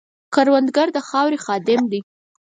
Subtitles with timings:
[0.33, 2.01] کروندګر د خاورې خادم دی